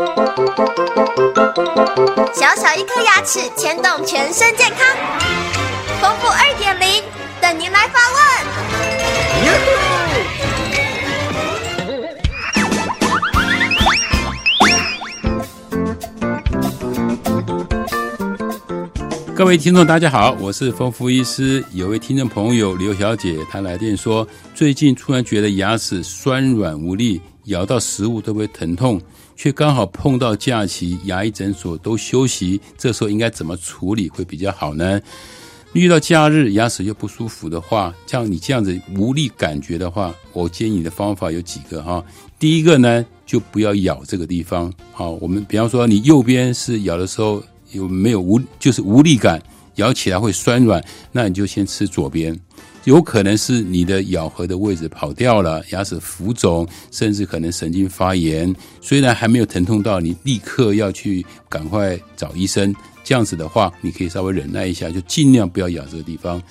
[0.00, 0.06] 小
[2.56, 4.78] 小一颗牙齿牵动全身健康，
[6.00, 7.02] 丰富二点零
[7.38, 8.20] 等您来发问。
[19.36, 21.62] 各位听众，大家好，我是丰富医师。
[21.72, 27.20] 有位听众朋友刘小姐，她来电说，最近突然觉得牙齿酸软无力，
[27.50, 29.00] 咬到食物都会疼痛。
[29.36, 35.00] 却刚好碰到假期，牙医诊所都休息，这时候应该怎么处理会比较好呢？
[35.72, 42.04] 遇到假日牙齿又不舒服的话，像你这样子无力感觉的话，我建议你的方法有几个哈。
[42.38, 44.70] 第一个呢，就不要咬这个地方。
[44.92, 49.40] 好，我们比方说你右边是咬的时候有没有无就是无力感，
[49.76, 52.38] 咬起来会酸软，那你就先吃左边。
[52.84, 58.54] 有可能是你的咬合的位置跑掉了，牙齿浮肿，甚至可能神经发炎。
[58.80, 62.74] 虽然还没有疼痛到你立刻要去赶快找医生，
[63.04, 66.42] 这样子的话，你可以稍微忍耐一下，就尽量不要咬这个地方。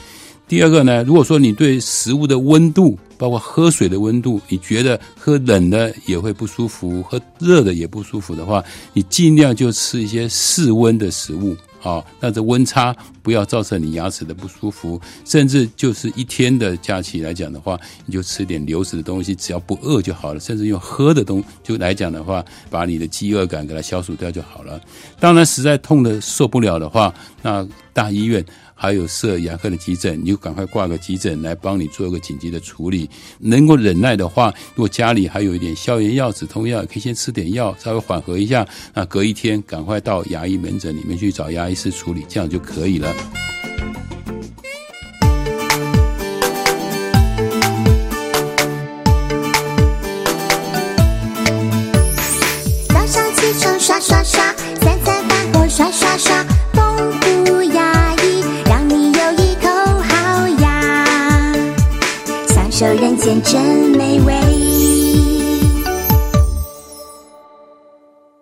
[0.48, 11.56] 第二个呢，如果说你对食物的温度，包括喝水的温度，你觉得喝冷的也会不舒服，喝热的也不舒服的话，你尽量就吃一些室温的食物。
[11.80, 20.40] 好，那这温差不要造成你牙齿的不舒服，甚至就是一天的假期来讲的话，你就吃点流食的东西，只要不饿就好了。
[20.40, 24.80] 甚至用喝的东就来讲的话，把你的饥饿感给它消除掉就好了。
[25.20, 28.46] 当然，实在痛的受不了的话，那大医院。
[28.82, 33.10] 还有设牙科的急诊，你就赶快挂个急诊来帮你做一个紧急的处理。
[33.40, 38.66] 能够忍耐的话，如果家里还有一点消炎药、止痛药，可以先吃点药，稍微缓和一下。
[38.94, 43.14] 那隔一天赶快到牙医门诊里面去找牙医师处理，这样就可以了。
[62.80, 63.62] 这人间真
[63.98, 64.39] 美味。